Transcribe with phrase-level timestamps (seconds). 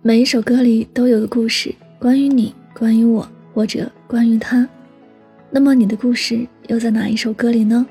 [0.00, 4.66] 每一首歌里都有个故事，关于你，关于我，或者关于他。
[5.50, 7.84] 那么你的故事又在哪一首歌里呢？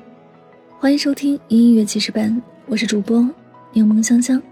[0.78, 3.28] 欢迎收听音乐记事本，我是主播
[3.74, 4.42] 柠檬香香。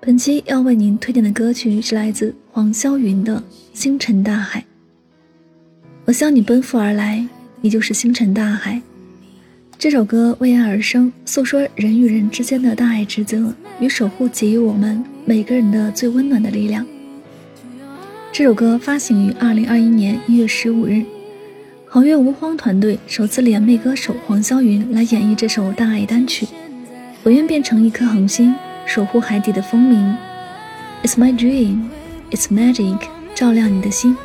[0.00, 3.36] 本期要为您推荐的歌曲是来自黄霄云的
[3.72, 4.58] 《星辰大海》。
[6.04, 7.24] 我向你奔赴而来，
[7.60, 8.82] 你就是星辰大海。
[9.78, 16.84] 这首歌为爱而生，诉说人与人之间的大爱之责与守护，给予我们每个人的最温暖的力量。
[18.32, 21.04] 这首歌发行于二零二一年一月十五日，
[21.86, 26.46] 好乐无荒团队首次联袂歌手黄霄云来演绎这首大爱单曲。
[27.22, 28.52] 我愿变成一颗恒星，
[28.84, 30.16] 守护海底的风鸣。
[31.04, 31.84] It's my dream,
[32.32, 32.98] it's magic，
[33.32, 34.16] 照亮你的心。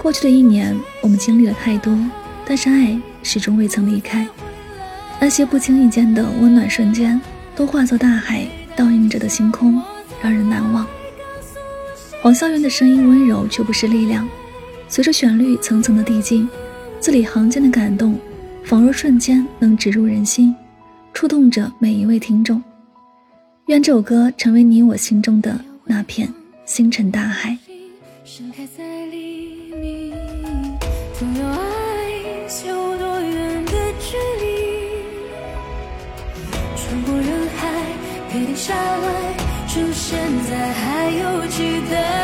[0.00, 1.94] 过去的一年，我们经历了太多，
[2.46, 4.26] 但是爱始终未曾离开。
[5.20, 7.20] 那些不经意间的温暖瞬间，
[7.54, 9.82] 都化作大海倒映着的星空，
[10.24, 10.86] 让人难忘。
[12.22, 14.26] 黄霄云的声音温柔却不失力量，
[14.88, 16.48] 随着旋律层层的递进，
[16.98, 18.18] 字里行间的感动，
[18.64, 20.56] 仿若瞬间能植入人心，
[21.12, 22.62] 触动着每一位听众。
[23.66, 26.26] 愿这首歌成为你我心中的那片
[26.64, 27.58] 星辰大海。
[38.32, 39.43] 跌下来，
[39.74, 40.16] 出现
[40.48, 42.23] 在还有期待。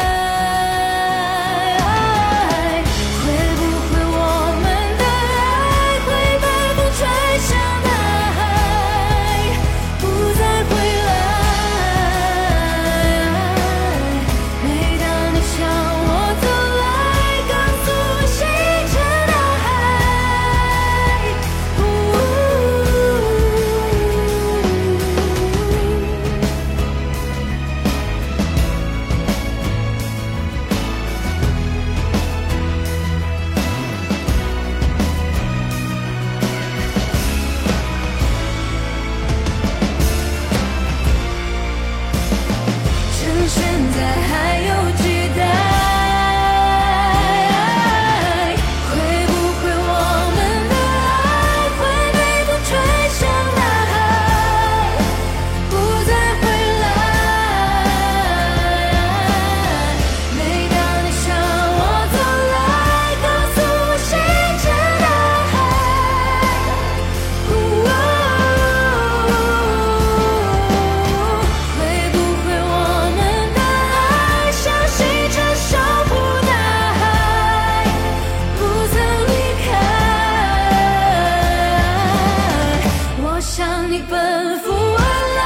[84.10, 85.02] 奔赴而
[85.38, 85.40] 来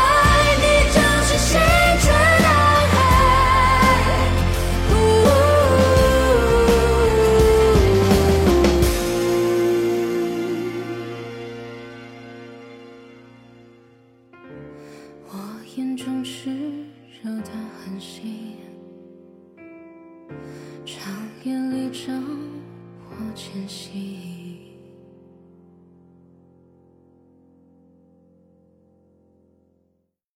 [0.57, 1.53] 你就是星
[2.01, 2.07] 辰
[2.43, 2.49] 大
[2.89, 2.95] 海
[15.29, 15.31] 我
[15.77, 16.49] 眼中炽
[17.23, 17.51] 热的
[17.85, 18.34] 恒星